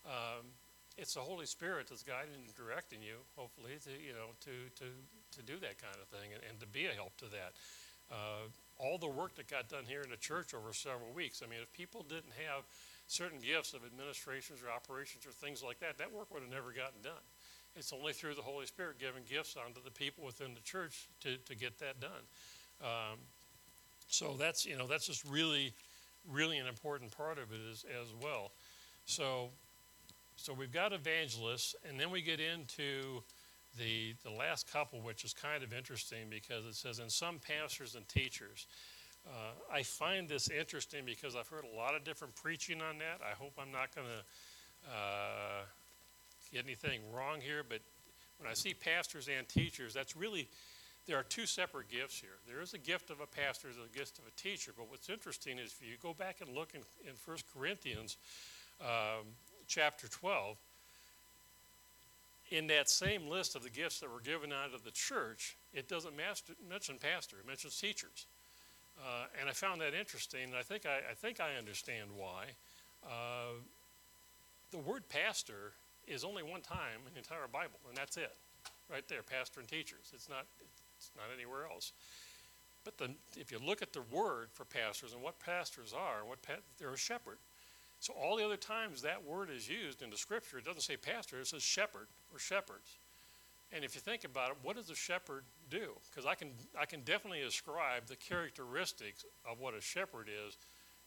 [0.06, 0.48] Um,
[0.96, 4.86] it's the Holy Spirit that's guiding and directing you, hopefully, to you know, to to
[5.36, 7.52] to do that kind of thing and, and to be a help to that.
[8.10, 8.46] Uh,
[8.78, 11.42] all the work that got done here in the church over several weeks.
[11.44, 12.64] I mean, if people didn't have
[13.06, 16.72] certain gifts of administrations or operations or things like that, that work would have never
[16.72, 17.24] gotten done.
[17.76, 21.36] It's only through the Holy Spirit giving gifts onto the people within the church to,
[21.38, 22.24] to get that done.
[22.80, 23.18] Um,
[24.06, 25.74] so that's you know that's just really,
[26.30, 28.52] really an important part of it as, as well.
[29.06, 29.50] So,
[30.36, 33.22] so we've got evangelists, and then we get into
[33.78, 37.94] the the last couple, which is kind of interesting because it says, "And some pastors
[37.94, 38.66] and teachers."
[39.26, 43.20] Uh, I find this interesting because I've heard a lot of different preaching on that.
[43.24, 45.64] I hope I'm not going to uh,
[46.52, 47.80] get anything wrong here, but
[48.38, 50.48] when I see pastors and teachers, that's really,
[51.06, 52.36] there are two separate gifts here.
[52.46, 55.08] There is a gift of a pastor, there's a gift of a teacher, but what's
[55.08, 58.18] interesting is if you go back and look in, in 1 Corinthians
[58.80, 59.24] um,
[59.66, 60.58] chapter 12,
[62.50, 65.88] in that same list of the gifts that were given out of the church, it
[65.88, 68.26] doesn't master, mention pastor, it mentions teachers.
[68.98, 72.44] Uh, and I found that interesting, and I think I, I think I understand why.
[73.04, 73.58] Uh,
[74.70, 75.72] the word pastor
[76.06, 78.36] is only one time in the entire Bible, and that's it,
[78.90, 80.12] right there, pastor and teachers.
[80.12, 80.46] It's not,
[80.96, 81.92] it's not anywhere else.
[82.84, 86.42] But the, if you look at the word for pastors and what pastors are, what
[86.42, 87.38] pa- they're a shepherd.
[88.04, 90.94] So all the other times that word is used in the scripture, it doesn't say
[90.94, 92.98] pastor, it says shepherd or shepherds.
[93.72, 95.92] And if you think about it, what does a shepherd do?
[96.10, 100.58] Because I can, I can definitely ascribe the characteristics of what a shepherd is,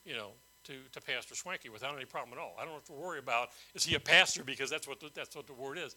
[0.06, 0.30] you know,
[0.64, 2.56] to, to Pastor Swanky without any problem at all.
[2.60, 5.36] I don't have to worry about is he a pastor because that's what the, that's
[5.36, 5.96] what the word is.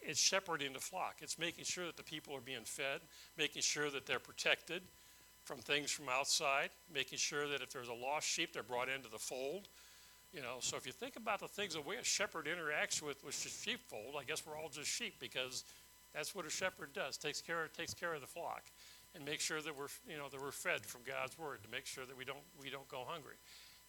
[0.00, 1.16] It's shepherding the flock.
[1.20, 3.02] It's making sure that the people are being fed,
[3.36, 4.80] making sure that they're protected
[5.44, 9.10] from things from outside, making sure that if there's a lost sheep, they're brought into
[9.10, 9.68] the fold.
[10.32, 13.24] You know, so if you think about the things, the way a shepherd interacts with,
[13.24, 15.64] with the sheepfold, I guess we're all just sheep because
[16.14, 18.64] that's what a shepherd does, takes care, takes care of the flock
[19.14, 21.86] and make sure that we're, you know, that we're fed from God's word to make
[21.86, 23.36] sure that we don't, we don't go hungry.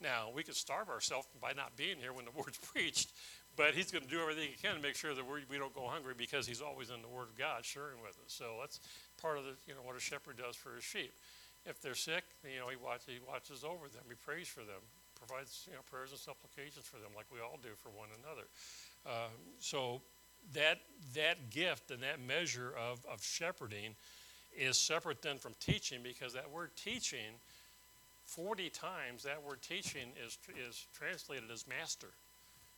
[0.01, 3.11] Now, we could starve ourselves by not being here when the word's preached,
[3.55, 5.73] but he's going to do everything he can to make sure that we we don't
[5.73, 8.31] go hungry because he's always in the word of God sharing with us.
[8.31, 8.79] So that's
[9.21, 11.11] part of the, you know, what a shepherd does for his sheep.
[11.65, 14.03] If they're sick, you know, he, watch, he watches over them.
[14.07, 14.79] He prays for them,
[15.19, 18.47] provides, you know, prayers and supplications for them like we all do for one another.
[19.05, 19.29] Uh,
[19.59, 20.01] so
[20.53, 20.79] that,
[21.13, 23.95] that gift and that measure of, of shepherding
[24.57, 27.37] is separate then from teaching because that word teaching,
[28.25, 32.09] 40 times that word teaching is, is translated as master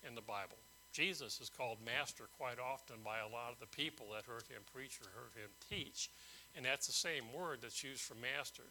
[0.07, 0.57] in the Bible.
[0.91, 4.61] Jesus is called master quite often by a lot of the people that heard him
[4.73, 6.09] preach or heard him teach.
[6.55, 8.63] And that's the same word that's used for master.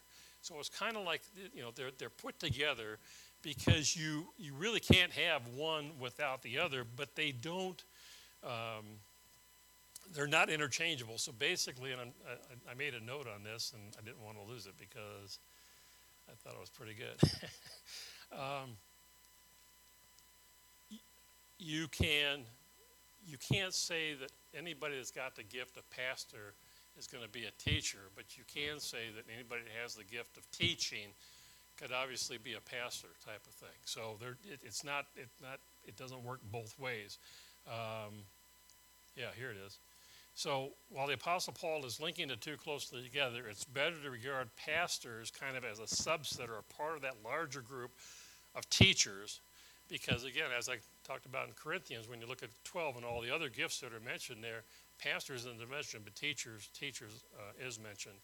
[0.42, 1.22] So it's kind of like,
[1.54, 2.98] you know, they're, they're put together
[3.42, 7.82] because you, you really can't have one without the other, but they don't,
[8.44, 8.84] um,
[10.14, 11.18] they're not interchangeable.
[11.18, 14.52] So basically, and I, I made a note on this, and I didn't want to
[14.52, 15.38] lose it because
[16.28, 17.30] I thought it was pretty good.
[18.32, 18.70] um,
[21.58, 22.40] you can
[23.26, 26.54] you can't say that anybody that's got the gift of pastor
[26.98, 30.04] is going to be a teacher, but you can say that anybody that has the
[30.04, 31.12] gift of teaching
[31.80, 33.76] could obviously be a pastor type of thing.
[33.84, 37.18] So there, it, it's not it not it doesn't work both ways.
[37.66, 38.24] Um,
[39.16, 39.78] yeah, here it is.
[40.34, 44.48] So while the Apostle Paul is linking the two closely together, it's better to regard
[44.56, 47.90] pastors kind of as a subset or a part of that larger group
[48.54, 49.40] of teachers,
[49.88, 53.20] because again, as I talked about in Corinthians, when you look at 12 and all
[53.20, 54.62] the other gifts that are mentioned there,
[55.02, 58.16] pastors isn't mentioned, but teachers, teachers uh, is mentioned.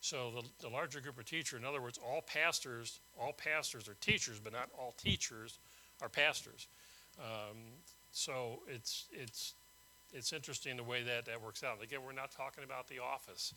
[0.00, 3.96] So the, the larger group of teachers, in other words, all pastors, all pastors are
[4.00, 5.58] teachers, but not all teachers
[6.00, 6.68] are pastors.
[7.18, 7.56] Um,
[8.10, 9.54] so it's it's
[10.12, 11.82] it's interesting the way that that works out.
[11.82, 13.54] Again, we're not talking about the office.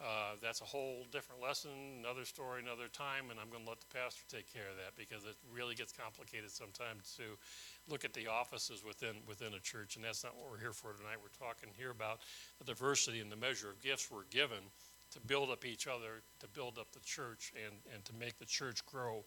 [0.00, 3.80] Uh, that's a whole different lesson, another story, another time, and I'm going to let
[3.80, 7.34] the pastor take care of that because it really gets complicated sometimes to
[7.90, 10.92] look at the offices within within a church, and that's not what we're here for
[10.92, 11.18] tonight.
[11.18, 12.20] We're talking here about
[12.60, 14.70] the diversity and the measure of gifts we're given
[15.12, 18.46] to build up each other, to build up the church, and and to make the
[18.46, 19.24] church grow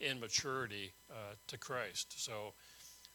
[0.00, 2.22] in maturity uh, to Christ.
[2.22, 2.54] So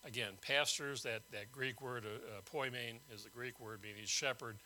[0.06, 4.58] again, pastors, that, that Greek word, uh, uh, poimen, is the Greek word meaning shepherd.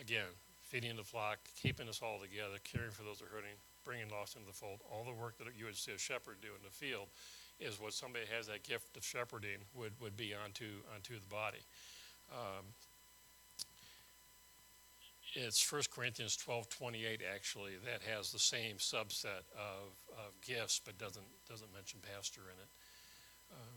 [0.00, 0.26] Again,
[0.60, 4.36] feeding the flock, keeping us all together, caring for those who are hurting, bringing lost
[4.36, 4.80] into the fold.
[4.90, 7.08] All the work that you would see a shepherd do in the field
[7.60, 11.62] is what somebody has that gift of shepherding would, would be onto, onto the body.
[12.32, 12.64] Um,
[15.36, 20.96] it's 1 Corinthians 12 28 actually that has the same subset of, of gifts but
[20.98, 22.70] doesn't, doesn't mention pastor in it.
[23.52, 23.76] Um,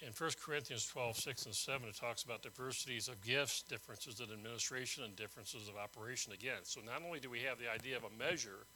[0.00, 4.32] in 1 Corinthians 12, 6 and 7, it talks about diversities of gifts, differences in
[4.32, 6.64] administration, and differences of operation again.
[6.64, 8.66] So not only do we have the idea of a measure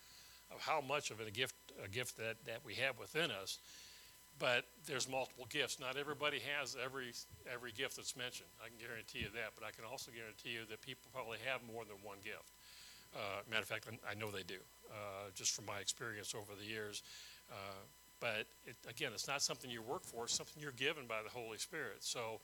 [0.55, 3.59] of how much of a gift, a gift that, that we have within us,
[4.38, 5.81] but there's multiple gifts.
[5.81, 7.12] Not everybody has every,
[7.53, 8.51] every gift that's mentioned.
[8.62, 11.61] I can guarantee you that, but I can also guarantee you that people probably have
[11.64, 12.53] more than one gift.
[13.14, 16.66] Uh, matter of fact, I know they do, uh, just from my experience over the
[16.66, 17.03] years.
[17.51, 17.81] Uh,
[18.20, 21.31] but it, again, it's not something you work for, it's something you're given by the
[21.31, 22.01] Holy Spirit.
[22.01, 22.40] So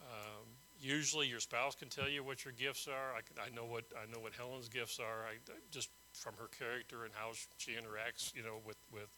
[0.00, 0.46] um,
[0.80, 3.14] usually your spouse can tell you what your gifts are.
[3.14, 5.26] I, I know what I know what Helen's gifts are.
[5.26, 5.38] I,
[5.70, 9.08] just from her character and how she interacts, you know, with with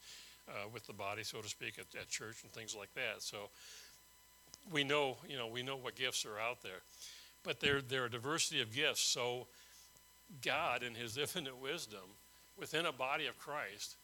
[0.49, 3.21] uh, with the body, so to speak, at, at church and things like that.
[3.21, 3.49] So
[4.71, 6.81] we know, you know, we know what gifts are out there,
[7.43, 9.01] but there there are diversity of gifts.
[9.01, 9.47] So
[10.43, 12.15] God, in His infinite wisdom,
[12.57, 13.95] within a body of Christ,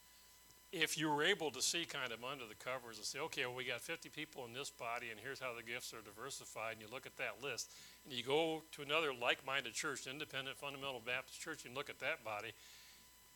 [0.73, 3.55] if you were able to see kind of under the covers and say, okay, well,
[3.55, 6.81] we got 50 people in this body, and here's how the gifts are diversified, and
[6.81, 7.71] you look at that list,
[8.03, 11.99] and you go to another like minded church, independent fundamental Baptist church, and look at
[11.99, 12.51] that body,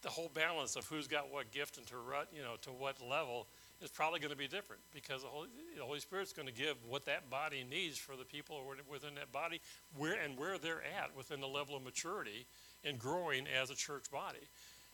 [0.02, 2.98] the whole balance of who's got what gift and to, what, you know, to what
[3.08, 3.48] level
[3.82, 6.76] is probably going to be different because the Holy, the Holy Spirit's going to give
[6.88, 9.62] what that body needs for the people within that body
[9.96, 12.46] where, and where they're at within the level of maturity
[12.84, 14.48] and growing as a church body.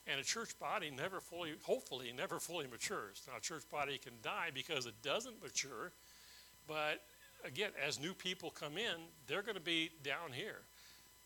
[0.10, 3.24] And a church body never fully, hopefully, never fully matures.
[3.28, 5.92] Now, a church body can die because it doesn't mature,
[6.66, 7.04] but
[7.44, 8.96] again, as new people come in,
[9.28, 10.62] they're going to be down here.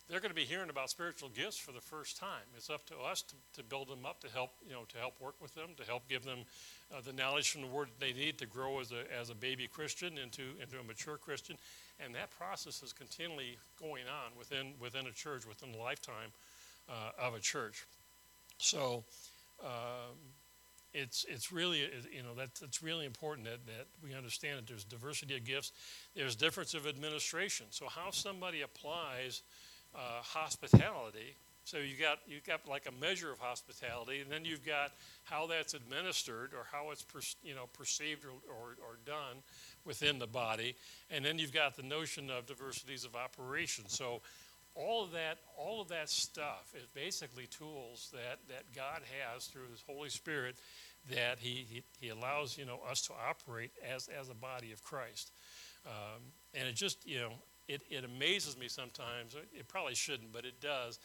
[0.08, 2.44] They're going to be hearing about spiritual gifts for the first time.
[2.56, 5.20] It's up to us to, to build them up, to help, you know, to help
[5.20, 6.40] work with them, to help give them
[6.92, 9.34] uh, the knowledge from the Word that they need to grow as a, as a
[9.34, 11.56] baby Christian into, into a mature Christian.
[11.98, 16.32] And that process is continually going on within, within a church, within the lifetime
[16.88, 17.86] uh, of a church.
[18.58, 19.04] So
[19.62, 20.16] um,
[20.94, 24.84] it's it's really you know that it's really important that, that we understand that there's
[24.84, 25.72] diversity of gifts
[26.14, 29.42] there's difference of administration so how somebody applies
[29.94, 31.36] uh, hospitality.
[31.64, 35.46] So you got you've got like a measure of hospitality and then you've got how
[35.46, 39.42] that's administered or how it's per, you know perceived or, or, or done
[39.84, 40.74] within the body.
[41.10, 44.22] And then you've got the notion of diversities of operation so
[44.74, 49.68] all of that all of that stuff is basically tools that that god has through
[49.70, 50.56] his holy spirit
[51.10, 54.82] that he he, he allows you know us to operate as as a body of
[54.82, 55.32] christ.
[55.86, 56.22] Um,
[56.54, 57.32] and it just you know
[57.68, 60.98] it, it amazes me sometimes it probably shouldn't but it does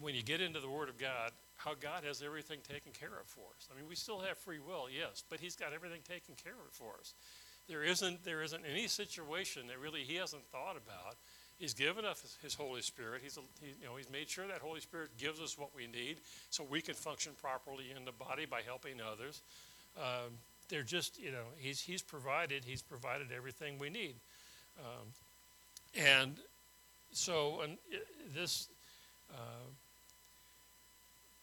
[0.00, 3.26] when you get into the word of god how god has everything taken care of
[3.26, 6.34] for us i mean we still have free will yes but he's got everything taken
[6.42, 7.14] care of for us
[7.68, 11.16] there isn't there isn't any situation that really he hasn't thought about
[11.56, 13.20] He's given us His Holy Spirit.
[13.22, 16.18] He's, he, you know, he's made sure that Holy Spirit gives us what we need
[16.50, 19.42] so we can function properly in the body by helping others.
[19.96, 20.32] Um,
[20.68, 24.16] they're just, you know, he's, he's provided, he's provided everything we need.
[24.78, 25.06] Um,
[25.96, 26.36] and
[27.12, 27.78] so and
[28.34, 28.68] this,
[29.32, 29.68] uh,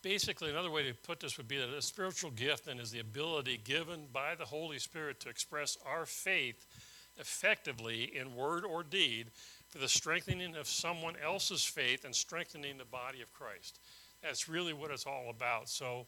[0.01, 2.99] basically, another way to put this would be that a spiritual gift then is the
[2.99, 6.65] ability given by the Holy Spirit to express our faith
[7.17, 9.27] effectively in word or deed
[9.69, 13.79] for the strengthening of someone else's faith and strengthening the body of Christ.
[14.21, 15.69] That's really what it's all about.
[15.69, 16.05] So,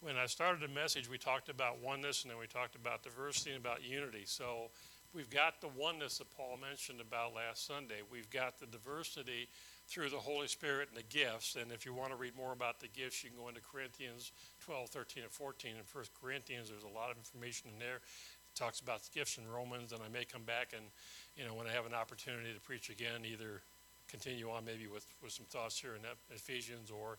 [0.00, 3.52] when I started the message, we talked about oneness and then we talked about diversity
[3.52, 4.24] and about unity.
[4.26, 4.70] So,
[5.14, 8.02] we've got the oneness that Paul mentioned about last Sunday.
[8.10, 9.48] We've got the diversity
[9.86, 11.56] through the Holy Spirit and the gifts.
[11.60, 14.32] And if you want to read more about the gifts, you can go into Corinthians
[14.60, 15.70] 12, 13, and 14.
[15.70, 17.96] In 1 Corinthians, there's a lot of information in there.
[17.96, 20.84] It talks about the gifts in Romans, and I may come back and
[21.36, 23.62] you know, when I have an opportunity to preach again, either
[24.08, 26.02] continue on maybe with, with some thoughts here in
[26.34, 27.18] Ephesians or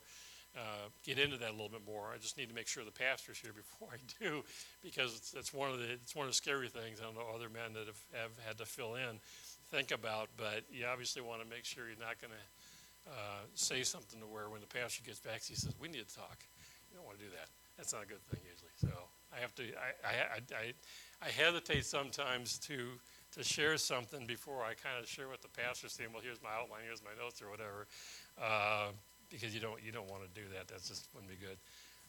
[0.56, 2.08] uh, get into that a little bit more.
[2.14, 4.42] I just need to make sure the pastor's here before I do,
[4.82, 7.00] because it's, one of the it's one of the scary things.
[7.00, 9.20] I don't know other men that have, have had to fill in,
[9.70, 12.44] think about, but you obviously want to make sure you're not going to
[13.12, 16.14] uh, say something to where when the pastor gets back, he says, "We need to
[16.14, 16.38] talk."
[16.90, 17.48] You don't want to do that.
[17.76, 18.72] That's not a good thing usually.
[18.80, 18.88] So
[19.36, 19.62] I have to.
[19.62, 20.72] I, I, I,
[21.26, 22.98] I hesitate sometimes to
[23.36, 26.50] to share something before I kind of share with the pastor, saying, "Well, here's my
[26.50, 27.86] outline, here's my notes, or whatever,"
[28.40, 28.88] uh,
[29.30, 30.68] because you don't you don't want to do that.
[30.68, 31.58] That just wouldn't be good.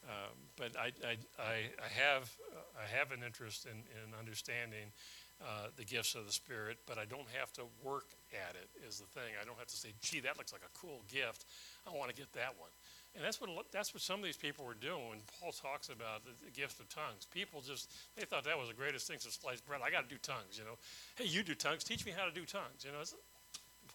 [0.05, 2.32] Um, but I, I, I, have
[2.78, 4.93] I have an interest in, in understanding
[5.41, 8.70] uh, the gifts of the Spirit, but I don't have to work at it.
[8.88, 9.36] Is the thing.
[9.41, 11.45] I don't have to say, "Gee, that looks like a cool gift.
[11.86, 12.70] I want to get that one."
[13.15, 16.24] And that's what that's what some of these people were doing when Paul talks about
[16.24, 17.28] the, the gift of tongues.
[17.30, 19.82] People just they thought that was the greatest thing since sliced bread.
[19.84, 20.78] I got to do tongues, you know.
[21.15, 21.84] Hey, you do tongues.
[21.84, 22.86] Teach me how to do tongues.
[22.86, 23.03] You know.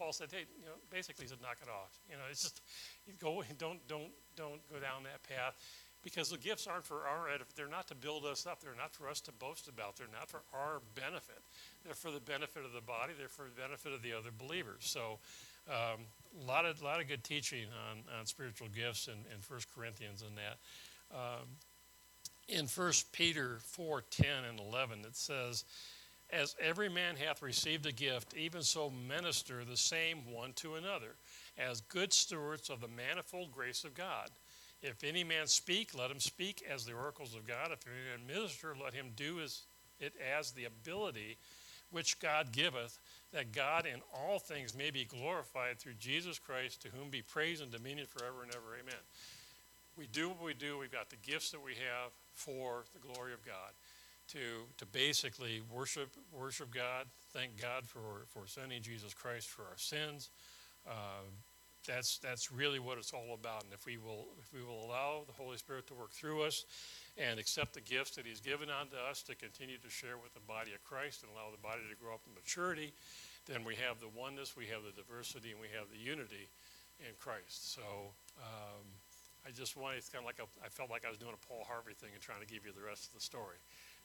[0.02, 1.94] Paul said, hey, you know, basically he said, knock it off.
[2.10, 2.60] You know, it's just
[3.20, 5.54] go don't don't don't go down that path
[6.02, 9.08] because the gifts aren't for our they're not to build us up they're not for
[9.08, 11.38] us to boast about they're not for our benefit
[11.84, 14.80] they're for the benefit of the body they're for the benefit of the other believers
[14.80, 15.20] so
[15.68, 16.00] um,
[16.42, 20.22] a lot of lot of good teaching on, on spiritual gifts in, in 1 Corinthians
[20.22, 21.16] and that.
[21.16, 21.46] Um,
[22.48, 25.64] in 1 Peter 4 10 and 11, it says,
[26.32, 31.14] As every man hath received a gift, even so minister the same one to another,
[31.58, 34.30] as good stewards of the manifold grace of God.
[34.82, 37.70] If any man speak, let him speak as the oracles of God.
[37.70, 39.62] If any man minister, let him do as,
[40.00, 41.36] it as the ability
[41.90, 42.98] which God giveth,
[43.32, 47.60] that God in all things may be glorified through Jesus Christ, to whom be praise
[47.60, 48.76] and dominion forever and ever.
[48.80, 49.00] Amen.
[49.96, 50.78] We do what we do.
[50.78, 53.72] We've got the gifts that we have for the glory of God,
[54.32, 59.78] to to basically worship worship God, thank God for for sending Jesus Christ for our
[59.78, 60.30] sins.
[60.86, 61.28] Uh,
[61.86, 63.64] that's that's really what it's all about.
[63.64, 66.64] And if we will if we will allow the Holy Spirit to work through us,
[67.18, 70.44] and accept the gifts that He's given unto us to continue to share with the
[70.46, 72.92] body of Christ and allow the body to grow up in maturity,
[73.46, 76.48] then we have the oneness, we have the diversity, and we have the unity
[77.00, 77.74] in Christ.
[77.74, 78.86] So um,
[79.44, 81.42] I just wanted, it's kind of like a, I felt like I was doing a
[81.46, 83.58] Paul Harvey thing and trying to give you the rest of the story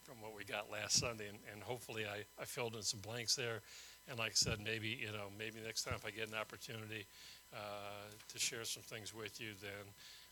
[0.08, 1.28] from what we got last Sunday.
[1.28, 3.60] And, and hopefully I, I filled in some blanks there.
[4.08, 7.04] And like I said, maybe, you know, maybe next time if I get an opportunity
[7.52, 9.84] uh, to share some things with you, then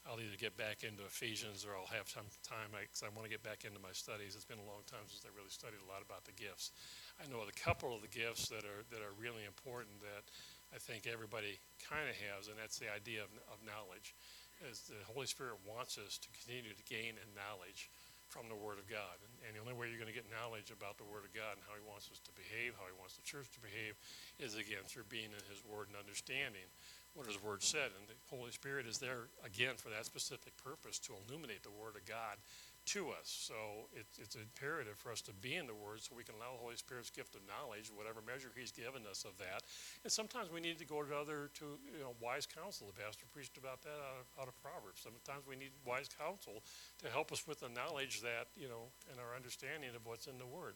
[0.07, 3.28] I'll either get back into Ephesians or I'll have some time because I, I want
[3.28, 4.39] to get back into my studies.
[4.39, 6.71] It's been a long time since I really studied a lot about the gifts.
[7.19, 10.23] I know a couple of the gifts that are that are really important that
[10.71, 14.15] I think everybody kind of has, and that's the idea of, of knowledge.
[14.63, 17.91] As the Holy Spirit wants us to continue to gain in knowledge
[18.30, 19.17] from the Word of God.
[19.21, 21.57] And, and the only way you're going to get knowledge about the Word of God
[21.57, 23.95] and how He wants us to behave, how He wants the church to behave,
[24.41, 26.65] is again through being in His Word and understanding
[27.13, 27.95] what His Word said.
[27.95, 31.95] And the Holy Spirit is there again for that specific purpose to illuminate the Word
[31.95, 32.41] of God
[32.86, 33.25] to us.
[33.25, 36.53] So it, it's imperative for us to be in the Word so we can allow
[36.53, 39.65] the Holy Spirit's gift of knowledge, whatever measure He's given us of that.
[40.03, 42.88] And sometimes we need to go to other, to you know, wise counsel.
[42.88, 45.01] The pastor preached about that out of, out of Proverbs.
[45.01, 46.63] Sometimes we need wise counsel
[47.01, 50.38] to help us with the knowledge that you know and our understanding of what's in
[50.38, 50.75] the Word.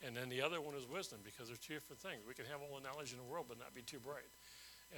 [0.00, 2.24] And then the other one is wisdom, because there's two different things.
[2.26, 4.32] We can have all the knowledge in the world, but not be too bright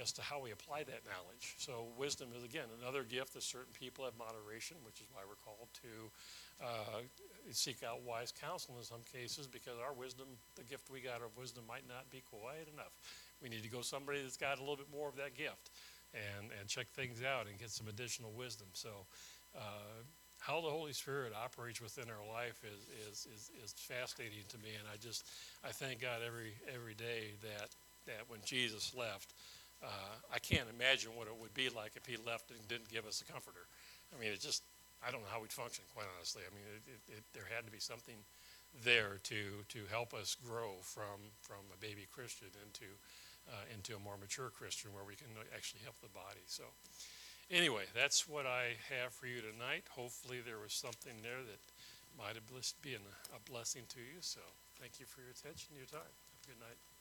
[0.01, 1.55] as to how we apply that knowledge.
[1.57, 5.39] So wisdom is again another gift that certain people have moderation, which is why we're
[5.43, 7.01] called to uh,
[7.51, 11.35] seek out wise counsel in some cases because our wisdom, the gift we got of
[11.37, 12.93] wisdom, might not be quite enough.
[13.41, 15.71] We need to go somebody that's got a little bit more of that gift
[16.13, 18.67] and, and check things out and get some additional wisdom.
[18.73, 18.89] So,
[19.55, 20.01] uh,
[20.39, 24.75] how the Holy Spirit operates within our life is, is, is, is fascinating to me.
[24.77, 25.25] And I just,
[25.63, 27.69] I thank God every, every day that,
[28.07, 29.33] that when Jesus left,
[29.83, 33.05] uh, I can't imagine what it would be like if he left and didn't give
[33.05, 33.67] us a comforter.
[34.15, 34.63] I mean, it just,
[35.03, 36.41] I don't know how we'd function, quite honestly.
[36.47, 38.15] I mean, it, it, it, there had to be something
[38.81, 42.87] there to, to help us grow from, from a baby Christian into,
[43.51, 46.47] uh, into a more mature Christian where we can actually help the body.
[46.47, 46.63] So,
[47.51, 49.85] anyway, that's what I have for you tonight.
[49.91, 51.61] Hopefully, there was something there that
[52.17, 52.47] might have
[52.81, 53.03] been
[53.35, 54.21] a blessing to you.
[54.21, 54.39] So,
[54.79, 56.07] thank you for your attention your time.
[56.07, 56.92] Have a good night.